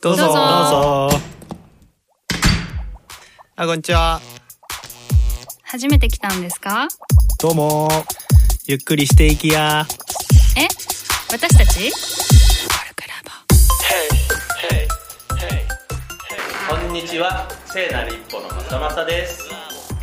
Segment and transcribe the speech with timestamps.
[0.00, 0.22] どうぞ。
[0.24, 0.32] どうぞ。
[0.32, 1.18] どうぞ
[3.56, 4.20] あこんにちは。
[5.62, 6.88] 初めて来たんですか？
[7.40, 7.88] どうも。
[8.66, 9.86] ゆっくりしていきや。
[10.56, 10.66] え？
[11.30, 11.92] 私たち？
[16.68, 17.48] こんにちは。
[17.66, 19.48] 聖なる一歩のまさまさです。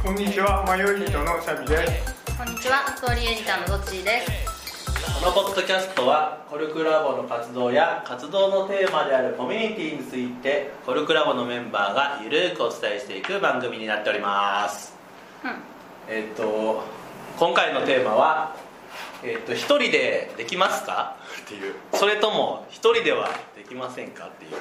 [0.01, 2.37] こんにちは、迷い人のシャビです。
[2.37, 4.44] こんにちは、ストーリーエディターのどっちーです。
[5.25, 14.95] このポッドキャストはコルクラボの活動や活動のテーマであるコミュニティについてコルクラボのメンバーがゆるくお伝えしていく番組になっております。
[15.43, 15.51] うん。
[16.07, 16.83] えっと
[17.39, 18.55] 今回のテーマは
[19.23, 21.15] えっと一人でできますか？
[21.43, 21.73] っていう。
[21.93, 24.27] それとも一人ではできませんか？
[24.27, 24.51] っていう。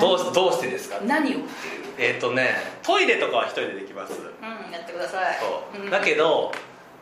[0.00, 1.00] どうどうしてですか？
[1.04, 1.40] 何を？
[1.98, 4.14] えっとねトイレとかは一人でできます。
[4.14, 5.36] うん、やってください。
[5.38, 5.90] そう、ん。
[5.90, 6.50] だけど、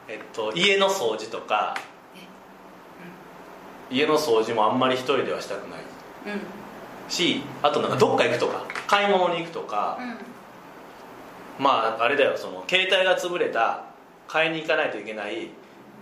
[0.08, 1.76] えっと、家の掃除とか。
[3.88, 5.80] 家の掃除もあんまり一人ではしたくない。
[6.26, 6.40] うん。
[7.08, 8.64] しあとなんかどっか行くとか。
[8.88, 9.98] 買い物に行くとか、
[11.58, 12.36] まああれだよ。
[12.36, 13.84] その携帯が潰れた。
[14.26, 15.50] 買いに行かないといけない。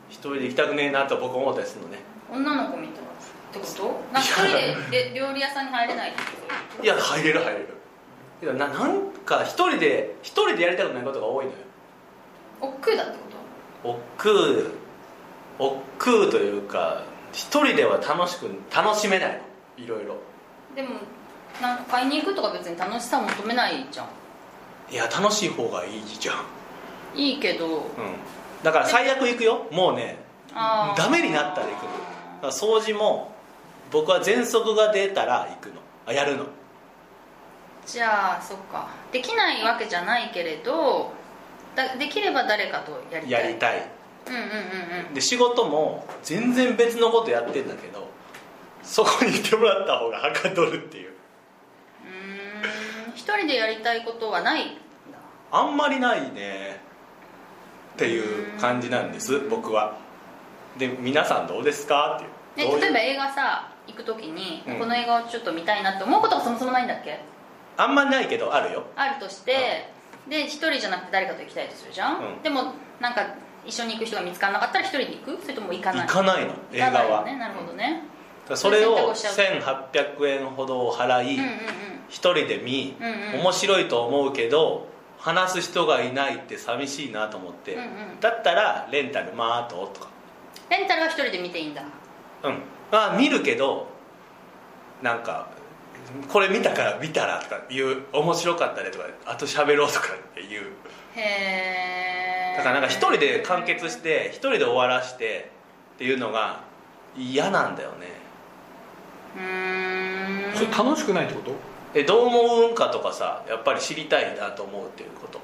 [0.08, 1.98] 一人で行きたくねえなと僕思ったりするのね。
[2.32, 2.46] うん。
[2.46, 3.06] 女の子みたいっ
[3.52, 4.00] てこと？
[4.12, 7.68] なんか一人でで料理屋さんに入れないってこいや入れる入れる。
[8.40, 11.58] けどななんか一人で一人でやりたくないことが多いのよ。
[12.60, 13.18] と億劫だってこ
[13.84, 14.70] 億劫
[15.58, 19.32] 億劫というか一人では楽しく楽しめない。
[19.78, 20.14] のいろいろ。
[20.14, 20.20] と
[20.76, 20.94] でも、
[21.60, 24.06] なんか買いに行くとか別に楽しさ求めないじゃん。
[24.92, 26.32] いや楽しい方がいいじゃ
[27.14, 27.82] ん、いいけど、うん、
[28.62, 29.66] だから最悪行くよ。
[29.70, 30.18] もうね
[30.52, 31.90] ダメになったら行くの。
[31.92, 31.98] だ
[32.40, 33.32] から掃除も
[33.90, 35.74] 僕は喘息が出たら行くの。
[36.06, 36.46] あやるの。
[37.86, 38.88] じゃあ、そっか。
[39.12, 41.12] できないわけじゃないけれど、
[41.74, 43.30] だできれば誰かとやりたい。
[43.30, 43.88] やりたい。
[44.26, 45.14] うんうんうんうん。
[45.14, 48.08] で仕事も全然別のことやってんだけど
[48.82, 51.10] そこにいてもらった方がはかどるっていう。
[51.10, 54.78] うーん、一人でやりたいことはない。
[55.50, 56.80] あんまりないね。
[57.94, 59.96] っていう感じなんです僕は。
[60.78, 62.80] で皆さんどうですかっていう。
[62.80, 64.78] 例えば映画さ行く時に、うん。
[64.78, 67.20] この映画をちょっと見たいなって思うことがそもそもないんだっけ？
[67.76, 68.84] あんまりないけどあるよ。
[68.96, 69.92] あるとして、
[70.28, 72.42] で一人じゃなくて誰かと行きたいとするじゃん、うん。
[72.42, 73.34] でもなんか
[73.66, 75.42] 一緒に行く人が見つからなかったら一人で行く？
[75.42, 76.06] それとも行かない？
[76.06, 76.54] 行かないの。
[76.72, 77.24] 映画は。
[77.24, 78.02] ねなるほどね、
[78.54, 81.58] それをそういう選択1800円ほど払い、うん、うんうん
[82.10, 83.40] 一人で見、うんうん。
[83.40, 84.86] 面白いと思うけど
[85.18, 87.88] 話す人がいないって寂しいなと思って、うんうん。
[88.20, 90.08] だったらレンタルマートとか。
[90.70, 91.82] レンタルは一人で見ていいんだ。
[92.42, 92.58] うん。
[92.92, 93.88] まあ見るけど
[95.02, 95.48] なんか
[96.28, 100.72] これ見たから見たらとかいう面白かったねとかあと喋ろうとかっていう。
[101.16, 105.50] へえだからなんか一人で完結して一人で終わらして
[105.96, 106.60] っていうのが
[107.16, 108.06] 嫌なんだよね。
[109.36, 110.54] うーん。
[110.54, 111.52] それ楽しくないってこと？
[111.94, 115.40] えどう思うんかとかさやっぱり知りたいなと思うっていうこと。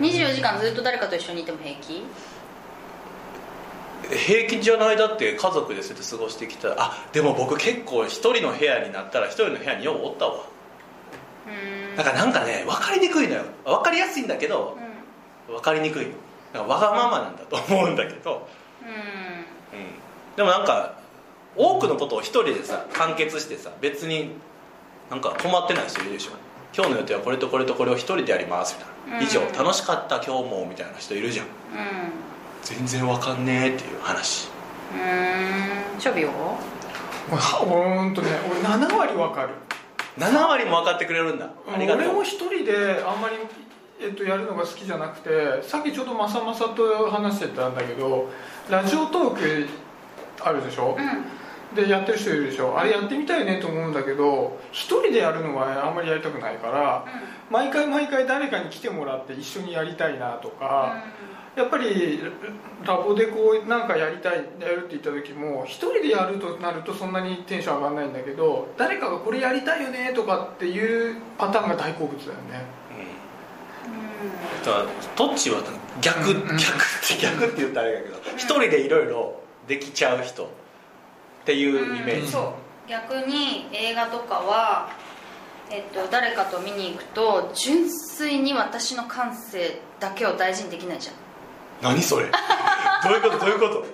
[0.00, 2.02] 24時間ずっと誰かと一緒にいても平気？
[4.08, 6.74] 平気じゃないだって家族でそうやって過ごしてきた。
[6.78, 10.44] あでも僕結構一人の部屋になったら一人の部屋にようおったわ。
[11.96, 13.44] だからなんかね分かりにくいのよ。
[13.64, 14.76] 分かりやすいんだけど
[15.48, 16.06] う分かりにくい。
[16.06, 16.12] の
[16.52, 18.38] なんかわがままなんだと思うんだけど、んうん。
[18.38, 18.46] うん、
[20.36, 20.98] でもなんか
[21.56, 24.32] 多くのことを一人でさ完結してさ別に
[25.10, 26.32] なんか困ってない人いるでしょ。
[26.72, 28.76] 今日の予定はこれとこれとこれを一人でやります
[29.08, 31.46] みたいな、以上うん楽しかった今日もみたいな人いるじゃん。
[31.46, 31.48] う
[32.62, 34.48] 全然わかんねえっていう話。
[34.48, 34.50] ん
[34.98, 35.96] うーん。
[35.96, 36.58] 処備を？
[37.30, 38.28] ほんとね。
[38.50, 39.50] 俺7割わかる。
[40.18, 41.50] 7割も分かってくれるんだ。
[41.72, 42.02] ありがとう。
[42.04, 43.36] 俺も一人であんまり、
[44.00, 48.30] えっと、やるのが好きじゃなくてさっきちょっとまさまさと話してたんだけど
[48.70, 49.68] ラジオトーク
[50.42, 51.24] あるでしょ、うん
[51.74, 52.78] でやってる人いるでしょ。
[52.78, 57.04] あれやってみたいねと思うんだけど一人でやるのはあんまりやりたくないから
[57.50, 61.04] 毎回毎回誰かに来てもらって一緒にやりたいなとか、
[61.56, 62.20] やっぱり
[62.84, 72.64] ラボでこうなんかやりたいやるって言った時も一人でやるとなるとそんなにテンション上がらないんだけど誰かがこれやりたいよねとかっていうパターンが大好物だよね。
[74.62, 74.64] うん。
[74.64, 74.86] だから
[75.16, 75.60] どっちは
[76.00, 76.36] 逆、うん。
[76.36, 76.46] うん。
[76.46, 80.48] 逆って逆って言ったらあれだけど一人でいろいろできちゃう人
[81.42, 82.54] っていうイメージ、そ
[82.86, 82.88] う。
[82.88, 84.90] 逆に映画とかは、
[85.70, 91.14] えっと、誰かと見に行くと純粋に私の感性だけを大事にできないじゃん。
[91.82, 92.26] 何それ？
[93.04, 93.38] どういうこと？
[93.38, 93.86] どういうこと？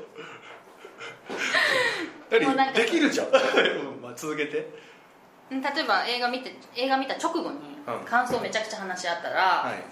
[2.75, 4.59] できるじゃん、 うんまあ、続けて。
[5.51, 8.05] うん例えば映画見て映画見た直後にうん。
[8.05, 9.85] 感想めちゃくちゃ話し合ったら、はい。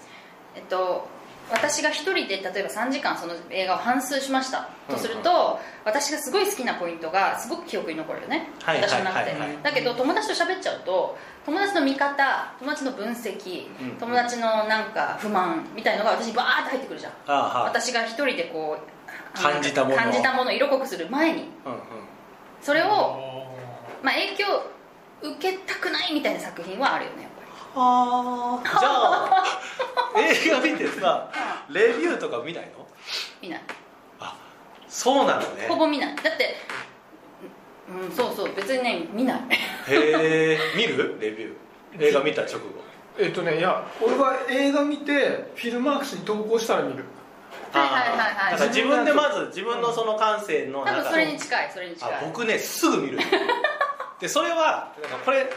[0.55, 1.07] えっと
[1.51, 17.11] 私が一人で例えば3時間その映画を反数しましたとすると、私がすごい好きなポイントがすごく記憶に残るよね、はい私の中で、はいだけど友達と喋っちゃうと友達の見方友達の分析、うん友達のなんか不満みたいのが私にバーって入ってくるじゃん。
[17.27, 17.69] ああはい。
[17.69, 21.43] 私が一人でこう感じたもの感じたものを色濃くする前に。
[21.65, 21.79] うんうん。
[22.61, 22.87] それを、
[24.01, 24.45] まあ、影響
[25.21, 27.47] 受けたくないみたいな作品はあるよねやっぱり。
[27.75, 29.43] ああじゃあ
[30.17, 31.29] 映画見てさ
[31.69, 32.87] レビューとか見ないの？
[33.41, 33.61] 見ない。
[34.19, 34.37] あ
[34.87, 35.67] そうなのね。
[35.67, 36.15] ほぼ見ない。
[36.15, 36.55] だって
[37.89, 39.41] うんそうそう別にね見ない。
[39.87, 41.17] へえ見る？
[41.19, 42.07] レビュー。
[42.09, 42.59] 映画見た直後。
[43.17, 47.05] えっとねいや俺は映画見てフィルマークスに投稿したら見る。
[47.71, 48.51] はいはいはいはい。
[48.53, 52.13] だから自分でまず自分のその感性の中多分それに近いそれに近い。
[52.13, 53.19] あ僕ねすぐ見る。
[54.19, 55.49] でそれはなんかこれ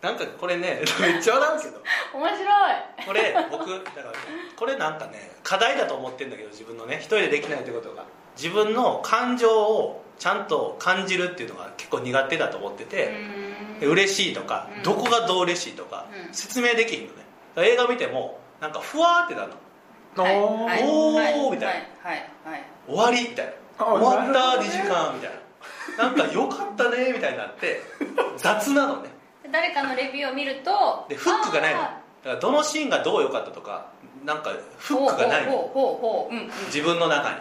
[0.00, 1.82] なんかこれね めっちゃ笑うけど。
[2.14, 3.06] 面白い。
[3.06, 4.12] これ僕だから
[4.56, 8.04] これなんかね課題だと思ってるんだけど自分のね一人でできないってことが。
[8.36, 13.12] 自分の感情をちゃんと感じるっていうのが結構苦手だと思ってて、
[13.80, 14.82] で嬉しいとか、うん。
[14.84, 16.32] どこがどう嬉しいとか、うん。
[16.32, 17.24] 説明できひんのね。
[17.56, 19.52] 映画見てもなんかふわーってなる
[20.16, 20.22] の。
[20.22, 20.82] はいおーはい。
[20.84, 22.10] おーはいみたいな。
[22.10, 23.52] はいはい終わりみたいな。
[23.78, 24.68] あ終わったなるほどね。
[24.68, 25.30] 2時間みたい
[25.98, 26.04] な。
[26.04, 27.82] なんか良かったねみたいになって
[28.36, 29.08] 雑なのね。
[29.08, 29.17] で
[29.52, 31.80] 誰かのレビューを見るとでフックがないの。
[31.80, 31.90] だあ
[32.24, 33.90] からどのシーンがどう良かったとか
[34.24, 36.30] なんかーフックがないの。
[36.66, 37.36] 自分の中に。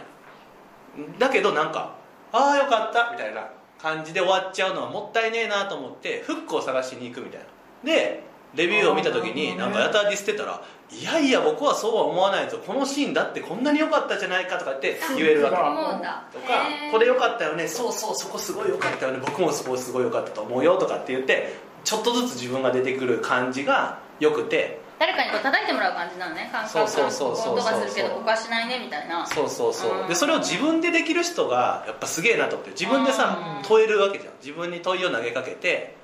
[1.20, 1.96] だけどなんか
[2.32, 3.48] ああよかったみたいな
[3.80, 7.46] 感じで終わっちゃうのはもったいねえなと思ってフックを探しに行くみたいな。
[7.84, 8.24] で
[8.56, 12.58] レビューを見た時になんかやたらディスってたら「いやいや僕はそうは思わないぞ。
[12.66, 15.56] このシーンだってこんなに良かったじゃないか」とかって言えるわけ。
[15.58, 17.68] とかへー「これ良かったよね。
[17.68, 19.20] そうそうそこすごい良かったよね。
[19.24, 21.56] 僕もそこすごい良かったと思うよ」とかって言って
[21.88, 24.82] ちょっとずつ自分が出てくる感じが良くて。
[25.00, 26.50] 誰かにこう叩いてもらう感じなのね。
[26.52, 29.26] 感覚そうそうそうそう音がするけどここはしないねみたいな。
[29.26, 30.04] そうそうそうう。
[30.04, 30.08] ん。
[30.10, 33.64] でそれを自分でできる人がやっぱすげえなと思って自分でさうん。
[33.66, 34.34] 問えるわけじゃん。
[34.44, 35.96] 自分に問いを投げかけて。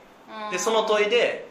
[0.45, 0.51] うん。
[0.51, 1.49] でその問いで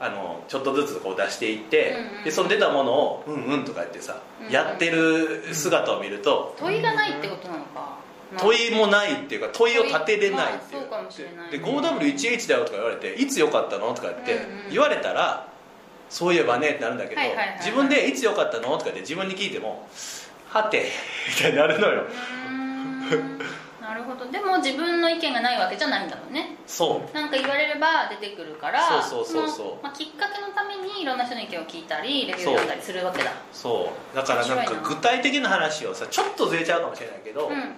[0.00, 4.50] あのちょっとずつこう出していって、うんうんでその出たものを「うんうん」とか言ってさ、うん。
[4.50, 8.01] やってる姿を見ると問いがないってことなのか
[8.38, 10.90] 問いもないっていうか問いを立てれないっていう。
[10.90, 15.48] まあそうで 5W1H だよとか言われて「いつ良かったの?」とか言って言われたら
[16.08, 17.20] 「そういえばね」ってなるんだけど
[17.58, 19.88] 自分で「いつ良かったの?」とか言って自分に聞いても
[20.48, 20.90] 「はて」
[21.28, 22.04] みたいになるのよ。
[23.82, 24.30] なるほど。
[24.30, 26.56] でも自分の意見がないわけじゃないんだもんね。
[26.66, 27.14] そう。
[27.14, 29.66] なんか言われれば出てくるからそうそうそうそう。
[29.66, 33.32] のまあ、きっかけのためにいろんな人の意見を聞いたりレビューを読んだりするわけだ。
[33.52, 34.16] そう。
[34.16, 37.74] だからなんか具体的な話をさちょっとずれちゃうかもしれないけど、うん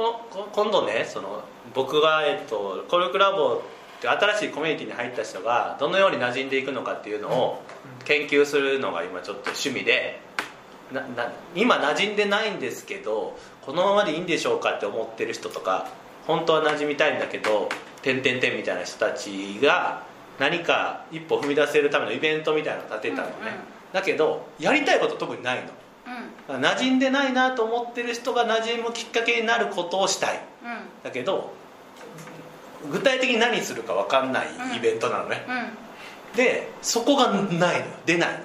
[0.00, 1.44] こ今度ねその
[1.74, 3.62] 僕が、えっと、コルクラボ
[3.98, 7.62] って新しいコミュニティに入った人がどのように馴染んでいくのかっていうのを
[8.04, 10.20] 研究するのが今ちょっと趣味で
[10.92, 15.88] なな今馴染んでないんですけどこのままでいいんでしょうかって思ってる人とか
[16.26, 17.68] 本当は馴染みたいんだけど
[18.02, 20.02] 「てんてんてん」みたいな人たちが
[20.38, 23.34] 何か一歩踏み出せるためのイベントみたいなのを立てたのね、
[23.92, 25.64] だけどやりたいこと特にないの。
[25.64, 25.79] うん
[26.48, 30.40] 馴染んでないなと思ってる人が馴染むきっかけになることをしたい。
[30.64, 31.04] うん。
[31.04, 31.52] だけど
[32.90, 35.44] 具体的に何するか分かんないイベントなのね、
[36.32, 36.36] うん。
[36.36, 37.84] でそこがないのよ。
[38.06, 38.30] 出ない。
[38.30, 38.42] のだ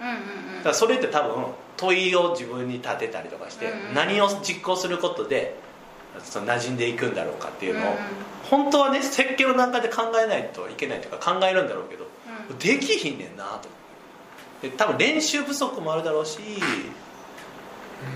[0.00, 0.62] うんうん。
[0.62, 1.44] からそれって多分
[1.76, 5.56] 問いを自分に立てたりとかして、うん何を実行することで
[6.22, 7.96] その馴染んでいくんだろうかっていうのを、うん
[8.48, 12.06] 本当はね設計の段階で考えないといけないとか考えるんだろうけど、
[12.50, 12.58] うん。
[12.58, 13.68] できひんねんなと。
[14.62, 16.38] で多分練習不足もあるだろうし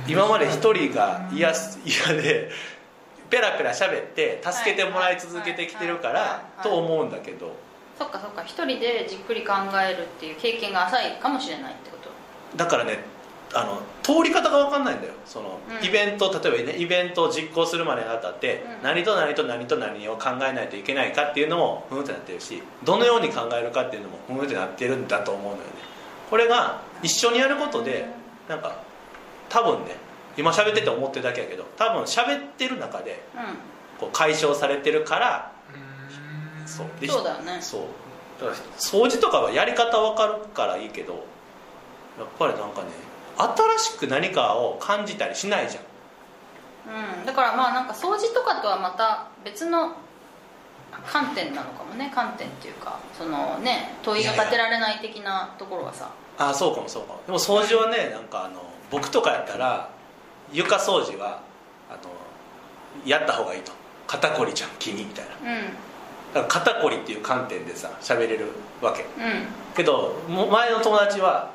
[0.06, 2.50] 今まで一人が嫌す嫌で
[3.30, 7.54] ペラペラ喋って助けてもらい続けてきてるからはいと思うんだけど。
[7.98, 12.10] そっかそっか一人でじっくり考えるっていう経験が浅いかもしれないってこと？
[12.56, 12.98] だからね
[13.54, 15.12] あの通り方が分かんないんだよ。
[15.26, 15.86] その、うん。
[15.86, 18.82] イベント例えばねイベントを実行するまでにあたって、うん。
[18.82, 25.64] 何と何と何と何を考えないといけないかっていうのもふんってなってるしどのように考えるかっていうのもふんってなってるんだと思うのよね。
[26.30, 28.06] これが一緒にやることで
[28.48, 28.82] なんか
[29.52, 29.96] 多分ね
[30.38, 35.52] 今喋ってて思ってるだけやけど多分喋ってる中でうこう解消されてるから
[36.66, 37.06] そう。
[37.06, 37.58] そうだよね。
[37.60, 37.82] そう。
[38.40, 41.12] だから掃除とかはやり方分かるからいいけど
[42.18, 42.88] やっぱりなんかね
[43.36, 45.84] 新しく何かを感じたりしないじゃん。
[47.20, 49.92] うん、だからまあなんか掃除とかとはまた別の
[51.06, 52.10] 観点なのかもね。
[52.14, 56.10] 観点っていうかそのね問いが立てられない的なところはさ。
[56.38, 57.20] ああそうかもそうかも。
[57.26, 59.90] でも掃除はねなんかあの僕とかやったら
[60.52, 61.42] 床掃除は
[61.90, 62.00] あの
[63.04, 63.72] やった方がいいと。
[64.06, 65.50] 肩こりじゃん君みたいな。
[65.50, 65.64] うん。
[66.34, 68.48] だから肩こりっていう観点でさ喋れる
[68.82, 69.02] わけ。
[69.02, 69.08] うん。
[69.74, 71.50] けども前の友達は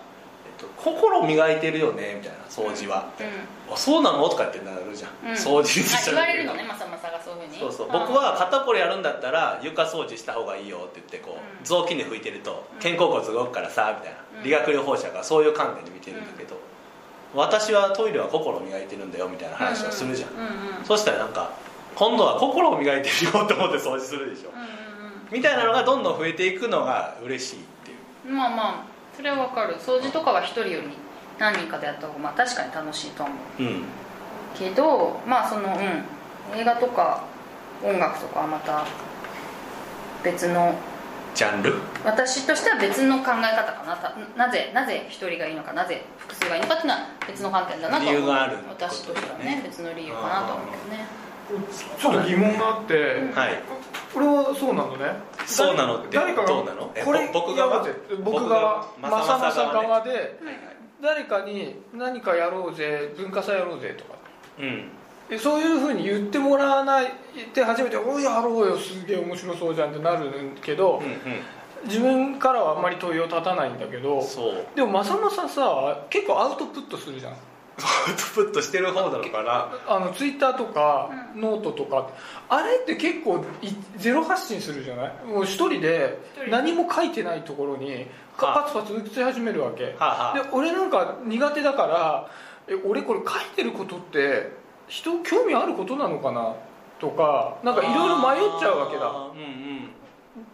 [0.75, 3.73] 心磨いてるよねみたいな掃除は、うん。
[3.73, 4.27] あそうなの？
[4.27, 5.35] とかってなるじゃん、うん。
[5.35, 7.59] 掃除にあ言われるのねねまさまさがそういうふうに。
[7.59, 7.91] そうそう。
[7.91, 11.39] 僕は肩こりやるんだったら床掃除した方がいいよって言ってこう、うん。
[11.63, 14.43] 雑巾で拭いてると肩甲骨動くからさみたいな、うん。
[14.43, 16.57] 理学療法者がそういう観点で見てるんだけど、
[17.37, 20.43] 私はトイレは心を磨いてるんだよみたいな話をするじゃん、うんうん
[20.79, 21.51] うんそしたらなんか
[21.95, 24.67] 今度は心を磨いてるよと思って掃除するでしょ、うんうん
[25.29, 27.97] みたいなのがどんどん増えていくのが嬉しいっていう。
[28.29, 29.75] うんまあまあそれはわかる。
[29.75, 30.87] 掃除とかは一人より
[31.37, 33.63] 何人かでやった方がまあ確かに楽しいとは思う。
[33.63, 33.83] うん。
[34.57, 36.57] けどまあそのうん。
[36.57, 37.25] 映画とか
[37.83, 38.85] 音楽とかはまた
[40.23, 40.73] 別の
[41.37, 41.75] ジャンル？
[42.03, 43.95] 私としては別の考え方かな。
[43.95, 48.63] たなぜなぜ一人がいいのかなぜ複数がいいのかっていうのは別の観点だなとは思う理由があるね。
[48.69, 51.05] 私としてはね別の理由かなとは思うけどね。
[51.99, 52.93] ちょっと疑問があって、
[53.33, 53.61] はい。
[54.13, 55.05] これはそうなのね。
[55.45, 56.91] そうなのって誰かがどうなの？
[56.95, 57.75] えこれぼ僕側？
[57.75, 57.93] やろうぜ。
[58.25, 60.33] 僕側僕側まさまさ側ではいはい。
[60.99, 64.15] 誰かに何かやろうぜ文化祭やろうぜとか。
[64.59, 64.65] うん。
[64.65, 64.96] で
[65.39, 67.09] そういうふうに言ってもらわないっ
[67.53, 70.29] て初めて「おいやろうよすげえ面白そうじゃん」ってなる
[70.61, 71.17] けど、うんうん。
[71.83, 74.65] 自分からはあんまり問いを立たないんだけどそう。
[74.75, 77.33] でもまさまささ結構アウトプットするじゃん。
[77.33, 82.09] アウトプットしてる方なのかなあのツイッターとか、うノートとか。
[82.49, 83.67] あれって結構い
[83.97, 85.13] ゼロ発信するじゃない？
[85.27, 86.17] もう一人で
[86.49, 90.43] 何も書いてないところにパツパツ打ち始めるわけ、はあはあ。
[90.43, 92.27] で俺なんか苦手だから
[92.67, 94.51] え俺これ書いてることって
[94.87, 96.55] 人興味あることなのかな
[96.99, 99.07] とかなんかいろいろ迷っちゃうわけだ。
[99.09, 99.89] うんうん。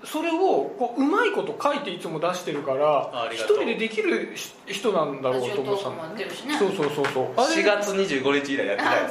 [0.06, 7.26] それをこううまいこと書いていつも出してるから一人でできるし人なんだろうと思ってるしねそうそうそうそう。
[7.36, 8.98] あれ4月25日以来やってない。
[8.98, 9.08] あ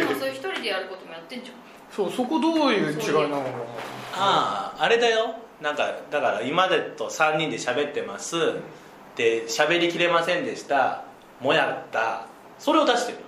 [0.00, 1.56] でもそういう一人でやることもやってんじゃん。
[1.90, 3.48] そうそこどういう違いなのかな。
[4.14, 5.36] あああれだよ。
[5.60, 8.36] なんかだから今までと3人で喋ってます。
[9.14, 11.04] で喋りきれませんでした。
[11.40, 12.26] もやった。
[12.58, 13.18] それを出してる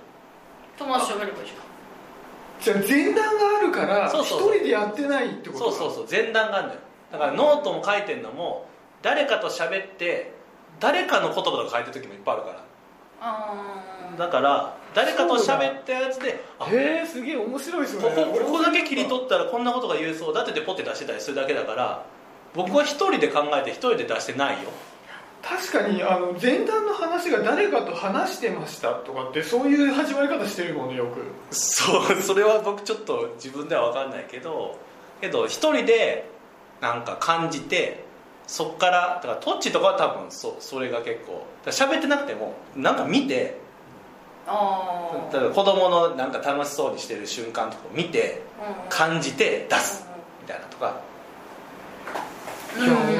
[0.79, 1.53] 友達と喋ればいいじ
[2.61, 4.55] じゃあ前段があるから一そうそう。
[4.55, 6.23] 人でやってないってことそうそうそう。
[6.23, 6.81] 前段があるんだよ。
[7.11, 8.65] だからノートも書いてるのも
[9.01, 10.33] 誰かと喋って
[10.79, 12.55] 誰かの言葉とか書いてる時もいっぱいあるから。
[13.21, 13.33] ゃん
[14.15, 22.05] あだから誰かと喋ったやつであへえすげえ面白いですこねこここだけ切り取ったらこんなことが言えそうだって言ってポッて出してたりするだけだから
[22.53, 24.69] 僕は一人で考えて一人で出してないよ
[25.41, 31.55] 確かにあの前段の話が誰かと話してましたとかってそういう始まり方してるもんねよく。
[31.55, 34.77] そうそれは僕ちょっと自分では分かんないけど
[35.21, 36.29] けど一人で
[36.81, 38.03] なんか感じて
[38.47, 43.57] そっからだからトッチとかは多分そそれが結構喋ってなくてもなんか見て
[44.47, 48.41] ああ例えば子供のなんか楽しそうにしてる瞬間とかを見て
[48.89, 50.05] 感じて出す
[50.41, 51.01] みたいなとか。
[52.77, 53.18] いや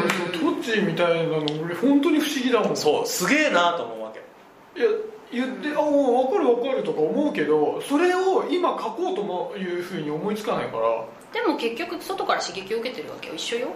[0.77, 2.77] みたいなの俺本当に不思議だもん。
[2.77, 4.79] そうすげえなと思うわけ。
[4.79, 4.89] いや
[5.31, 11.05] 言ってあもう分かる分かるとか思うけどそれを今書こうともいうふうに思いつかないから。
[11.33, 13.67] でも結局外から刺激を受けてるわけよ一緒よ。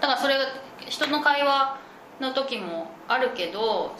[0.00, 0.40] だからそれが
[0.86, 1.78] 人の会話
[2.20, 3.94] の時もあるけど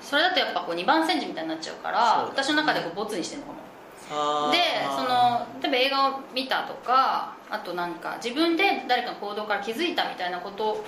[0.00, 2.28] それだとやっぱこう二番煎じみたいになっちゃうからね。
[2.28, 3.64] 私の中でこうボツにしてるのかも。
[4.52, 4.58] で
[4.94, 10.84] その例えば映画を見たとかあとなんか自分で誰かの行動から気づいたみたいなこと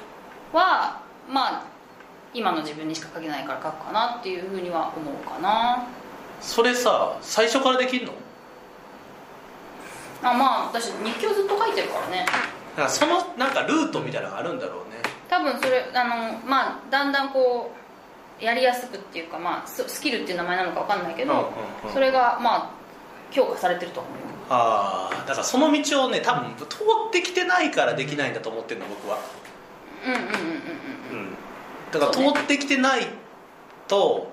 [0.57, 1.65] はまあ
[2.35, 5.87] 今の自分にしか書けないから書くかなっていうふうには思うかな。
[6.41, 8.13] それさ最初からできるの？
[10.23, 12.27] あまあ私日記をずっと書いてるからね。
[12.27, 14.97] だからそのなんかルートみたいなのがあるんだろうね。
[15.29, 17.71] 多分それあのまあだんだんこ
[18.41, 21.45] うやりやすくっていうかまあススキルっていう名前なのか分かんないけど、うんうん
[21.89, 21.93] うん。
[21.93, 22.71] それがまあ
[23.31, 24.19] 強化されてると思うよ。
[24.51, 26.65] ああだからその道をね多分通
[27.09, 29.19] ってきてないからできないんだと思ってるの僕は
[31.93, 33.07] だから通ってきてない
[33.89, 34.31] と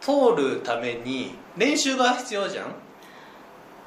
[0.00, 2.66] 通るために練習が必要じゃん？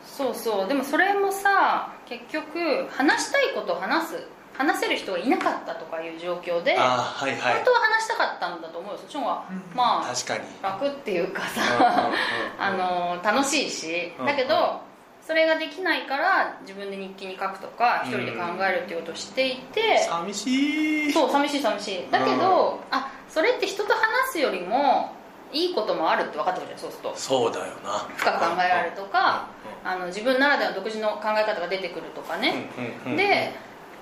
[0.06, 0.68] そうそう。
[0.68, 4.28] でもそれもさ結局話したいことを話す。
[4.58, 7.54] 話せる人がいなかったとかいう状況で、ああはいはい。
[7.58, 8.98] 本当は話したかったんだと思うよ。
[8.98, 9.44] そっちの方が、
[9.76, 10.44] まあ確かに。
[10.64, 12.12] 楽っていうかうんうんうんさ
[12.58, 14.14] あの楽しいし。
[14.18, 14.26] うん。
[14.26, 14.82] だけど
[15.28, 21.12] それができないから自分で日記に書くとか一人で考えるっていうことをしていて寂しい。
[21.12, 22.08] そう寂しい寂しい。
[22.10, 24.00] だけどあそれって人と話
[24.32, 25.12] すよりも
[25.52, 27.14] いいこともあるって分かってくるじゃんそうすると。
[27.18, 28.08] そうだよな。
[28.16, 29.50] 深く考えられるとか
[29.84, 32.70] あの自分ならではの独自の考え方が出てくるとかね。
[33.18, 33.52] で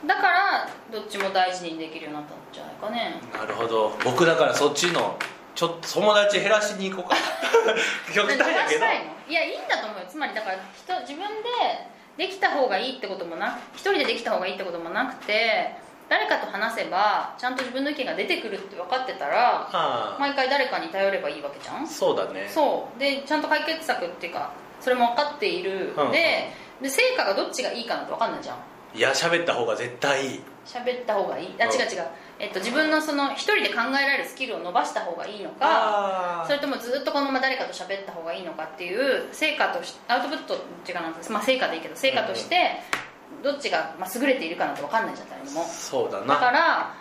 [0.06, 3.20] だからどっちも大事にできるようになったんじゃないかね。
[3.34, 3.98] なるほど。
[4.04, 5.18] 僕だからそっちの
[5.56, 7.16] ちょっと友達減らしに行こうか。
[8.14, 8.86] 極端やけど。
[9.28, 10.06] いやいいんだと思うよ。
[10.08, 11.22] つまりだから人自分
[12.18, 15.76] でできた方がいいってこともな一人でできた方がいいってこともなくて
[16.08, 21.84] 誰かと話せばちゃんと自分の意見が出てくるって分かってたらあ毎回誰かに頼ればいいわけじゃん？
[21.84, 22.48] あそうだね。
[22.54, 23.00] そう。
[23.00, 26.12] でちゃんと解決策っていうかそれも分かっている、うん。
[26.12, 28.58] でで成果がどっちがいいかなんて分かんないじゃん。
[28.94, 31.56] いや喋った方が絶対いい喋った方がいい？
[31.60, 32.08] あ違う違う、
[32.40, 42.80] えっと、自分のその一人で考えられるスキルを伸ばした方がいいのかあそれともずっとこのまま誰かと喋った方がいいのかっていう成果としアウトプットっていうかなんですまあ成果でいいけど成果として
[43.44, 45.64] どっちがまあ優れているかなんて分かんないじゃん誰にも。
[45.66, 46.94] そうだだなから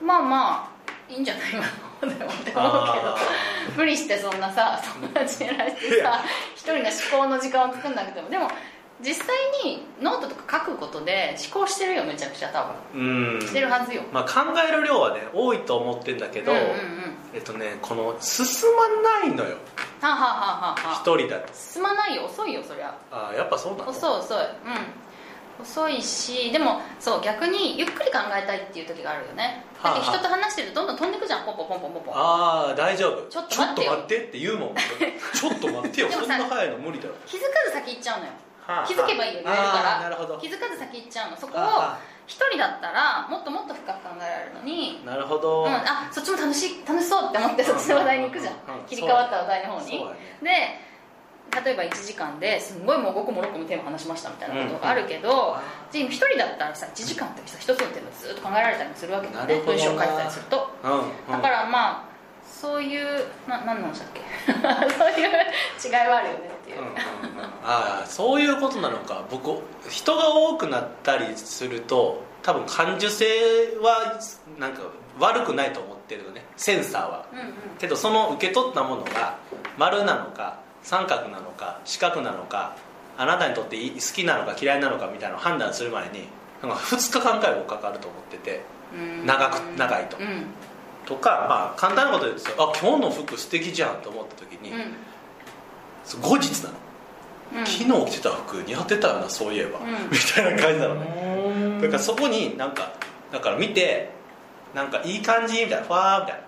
[0.00, 3.16] まあまあいいんじゃないかなって思うけどあ
[3.76, 6.22] 無理してそんなさ友達にやらせてさ
[6.54, 8.30] 一人の思考の時間を作んなくても。
[8.30, 8.48] でも
[9.00, 9.26] 実際
[9.64, 13.38] にノートとか書くことで思考してるよめちゃくちゃ多うん。
[13.38, 14.02] 分してるはずよ。
[14.12, 16.76] まあ、考える量はね多いと思ってんだけど、うんうんうん。
[17.34, 18.46] えっとねこの進
[18.76, 19.56] まないのよ。
[20.00, 20.88] はあ、はあはあはあ。
[20.88, 21.52] はあ、一人だと。
[21.54, 22.96] 進まないよ遅いよそりゃ。
[23.10, 23.90] ああやっぱそうなの？
[23.90, 24.38] 遅い遅い。
[24.38, 24.44] うん。
[25.62, 29.64] 遅いしでもそう逆にゆっくり考えたいっていう時があるよね。
[29.82, 32.14] だって人と話してるとどんどん飛んでくじゃんポンポンポンポンポンポン。
[32.16, 33.22] ああ大丈夫。
[33.28, 34.74] ちょっと待ってってって言うもん。
[35.34, 36.08] ちょっと待ってよ。
[36.10, 37.14] そんな早いの無理だよ。
[37.26, 38.32] 気づかず先行っちゃうのよ
[38.86, 39.98] 気づけばいいよ言えるあから。
[39.98, 40.38] あなるほど。
[40.38, 41.36] 気づかず先行っちゃうの。
[41.36, 48.54] そこをあ一人だったらもっともっと深く考えられるのにあなるほど、うん、あそっちも楽しい楽しそうって思ってそっちの話題に行くじゃん。
[48.54, 50.04] うん切り替わった話題の方に。
[50.42, 50.80] ね。
[50.80, 50.94] で
[51.62, 55.56] 例えば1時間ですんごいもう5個も6個もテーマ話しましたみたいなことがあるけど、
[55.92, 59.62] で1人だったらさ1時間ってさ1つのテーマずっと考えられたりもするわけだよね。
[59.64, 60.70] 文章書いてたりすると。
[60.82, 62.13] うん、うん、だからまあ
[62.64, 64.20] そういうな何の話だっけ
[64.96, 65.28] そういう
[65.84, 67.44] 違いはあるよねっていう、うんうんうん。
[67.62, 69.26] ああそういうことなのか。
[69.30, 73.26] 僕人が多くなったりすると多分感受性
[73.82, 74.18] は
[74.58, 74.80] なんか
[75.20, 76.42] 悪くないと思ってるのね。
[76.56, 77.26] センサーは。
[77.32, 77.46] うんうん。
[77.78, 79.36] けどその受け取ったものが
[79.76, 82.76] 丸なのか三角なのか四角なのか
[83.18, 86.28] あなたにとってい好きなのか嫌いなのかみたいなのを判断する前に
[86.62, 88.62] なんか2日間くらいもかかると思ってて。
[88.94, 89.26] うん。
[89.26, 90.16] 長く長いと。
[90.16, 90.46] うん
[91.06, 94.94] とかまあ簡単なこと言うとあ今日の服素敵じゃんと思った時に、うん。
[96.20, 96.74] 後日なの。
[97.60, 97.66] うん。
[97.66, 99.86] 昨日着てた服似合ってたよなそういえば、うん。
[100.10, 101.80] みたいな感じなのね。
[101.82, 102.92] だからそこになんか
[103.30, 104.10] だから見て
[104.74, 106.44] なんかいい感じみたいなファーみたいな。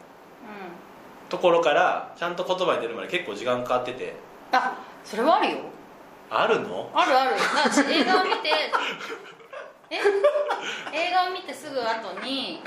[1.29, 4.15] ところからちゃんと言葉に出るまで結構時間かかってて。
[4.53, 5.59] あそれはあるよ。
[6.31, 6.91] あるの？
[6.95, 7.33] あるある。
[7.37, 7.39] だ
[7.71, 8.49] から映画を見て
[9.91, 9.97] え？
[10.95, 12.63] 映画を見てすぐ後に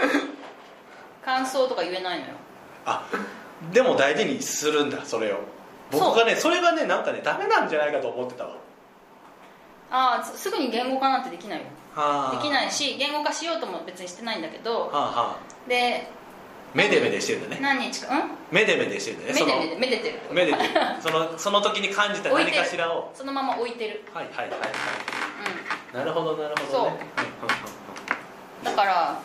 [1.23, 2.33] 感想とか言えないのよ。
[2.85, 3.05] あ
[3.73, 5.39] でも大事にするんだそれを。
[5.91, 8.51] 僕がねそれがねなんかねダメなんじゃないかと思ってたわ。
[9.91, 11.65] ああすすぐに言語化なんてできないよ。
[11.95, 14.81] はできないいし言語化しようとも別にしてないんだけど。
[14.81, 15.37] はあはあ。
[15.67, 16.07] で
[16.73, 17.59] めでめでしてるんだね。
[17.61, 18.31] 何日かうん？
[18.51, 19.43] めでめでしてるんだね。
[19.43, 20.19] めでめでてる。
[20.31, 20.69] めでてる。
[21.01, 23.11] その その時に感じた何かしらを。
[23.15, 24.03] そのまま置いてる。
[24.13, 24.69] はいはいはいはい。
[25.93, 25.99] うん。
[25.99, 26.67] なるほどなるほどね。
[26.71, 26.81] そう。
[26.83, 27.03] はいはいは
[28.61, 28.65] い。
[28.65, 29.19] だから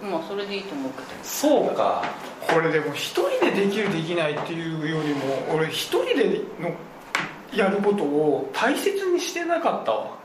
[0.00, 2.04] そうまあそれでいいと思うけどそうか。
[2.52, 6.72] これでも一人でできるできないっていうよりも俺一人での
[7.54, 10.18] やることを大切にしてなかったわ。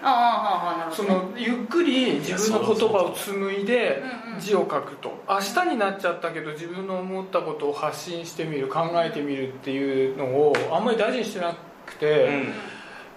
[0.00, 4.02] ああああああなるほそのゆっくり自分の言葉を紡いで
[4.38, 5.12] 字を書くと。
[5.28, 11.54] 明日になっちゃったけど自分の思ったことを発信してみる考えてみるっていうのをあんまり大事にしてな
[11.86, 12.52] くて、うん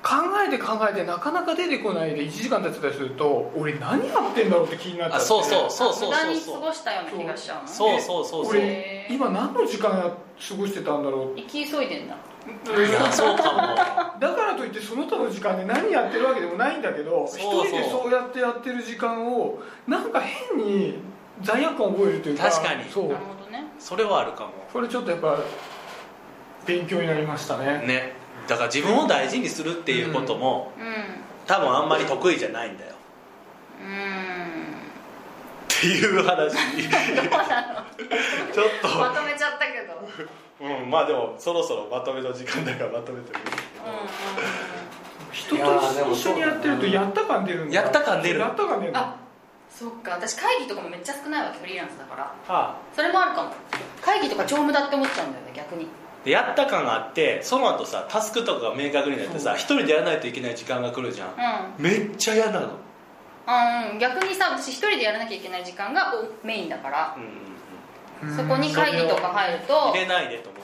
[0.03, 0.15] 考
[0.47, 5.23] えて考えてなかなか出てこないで1時間経ってたりすると俺何やってんだろうって気になっちゃって。
[5.23, 8.51] あそうそうそうそう無駄に過そうそうごしたような気がしちゃうのそうそうそうそう。
[8.51, 11.35] 俺今何の時間や過ごしてたんだろう。
[11.35, 12.15] 生き急いでんだ。
[12.15, 14.19] いやそうかも。
[14.19, 17.67] だからといってその他の時間で何やってるわけでもないんだけど一そうそう。
[17.67, 20.95] 人でそうやってやってる時間をなんか変に
[21.43, 22.85] 罪悪感を覚えるというか確かに。
[22.89, 23.03] そう。
[23.09, 23.65] なるほどね。
[23.77, 24.51] それはあるかも。
[24.73, 25.37] これちょっとやっぱ
[26.65, 27.85] 勉強になりましたね。
[27.85, 30.85] ねだから自分を大事にするっていうことも、うん。
[31.47, 32.95] 多分あんまり得意じゃないんだよ。
[33.81, 33.91] うん。
[33.91, 36.55] っていう話。
[36.55, 39.99] ちょっまとめちゃったけど。
[39.99, 43.39] うんうんと、うん、まあでもそろそろまとめの時間だからまとめてる。
[45.31, 47.75] 人といやーでも一緒にやってるとやった感出るんだ。
[47.75, 48.39] やった感出る。
[48.39, 49.15] やった感出るあ
[49.69, 50.11] そっか。
[50.11, 52.35] 私会議とかもめっちゃ少ないわけフリーランスだから。
[52.53, 53.53] はそれもあるかも。
[54.01, 55.85] 会議とか超無駄って思っちゃうんだよね逆に。
[55.85, 55.87] あ、
[56.23, 61.29] でやった感があってその後さタスクとかが明確になってさ一人でやらないといけない時間が来るじゃん。
[61.77, 61.83] うん。
[61.83, 62.69] めっちゃ嫌なの。
[63.47, 63.99] あうん。
[63.99, 67.15] 逆にさ私一人でやらなきゃいけない時間がおメインだから。
[67.17, 68.37] うんうんうん。
[68.37, 70.61] そこに会議とか入ると入れないでと思う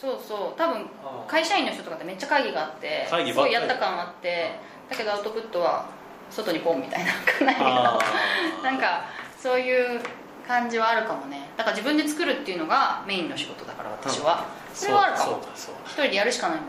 [0.00, 0.58] そうそう。
[0.58, 0.86] 多分
[1.28, 4.52] 会社員の人とかってめっちゃ会議があって会議すごいやった感あって
[4.88, 5.86] だけどアウトプットは
[6.30, 7.12] 外にポンみたいな
[8.62, 9.04] なんか
[9.38, 10.00] そういう
[10.48, 11.50] 感じはあるかもね。
[11.56, 15.32] だから自分で作るっていうのがメインの仕事だから私は、それはあるかも。
[15.32, 16.68] そうだそうだ一人でやるしかないもん。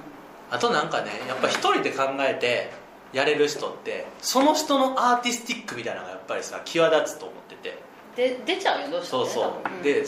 [0.52, 2.72] あとなんかねやっぱ一人で考えて
[3.14, 7.78] やれる人ってその人のアーティスティックみたいなのがやっぱりさ際立つと思ってて。
[8.16, 9.80] で出ちゃうよどうしてもねそうそう、多分。
[9.80, 9.82] ん。
[9.84, 10.04] で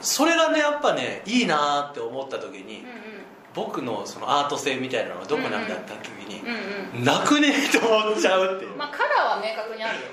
[0.00, 3.18] それがねやっぱねいいなーって思った時に、うん
[3.54, 7.04] 僕のそのアート性みたいなのがどこにあるんだった時に、うんうん。
[7.04, 10.04] なくねえと思っちゃうっていう、うんまあカラーは明確にあるよ。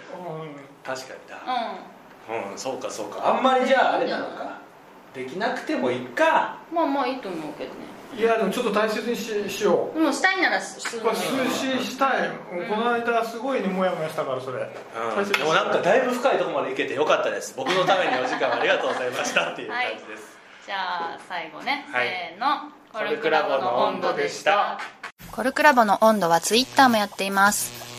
[0.83, 3.35] 確かにうなうん、そうかそうか。
[3.35, 4.57] あんまりじゃああれなのか
[5.15, 6.59] できなくてもいいか。
[6.71, 7.95] んまあまあいいと思うけどね。
[8.17, 9.99] いやでもちょっと大切にししよう。
[9.99, 12.29] でもしたいならするのこれ数詞したい、
[12.69, 17.53] この間すごいねモヤモヤしたからそれ、うん、大切にでもなんかだいぶ深いところまで行けてよかったです。
[17.57, 20.75] 僕のためにお時間ありがとうございましたっていう感じです、じゃ
[21.15, 22.07] あ最後ね、はい。
[22.07, 22.71] せーの。
[22.93, 24.79] コルクラボの温度でした。
[25.31, 27.84] コルクラボの温度はツイッターもやっています。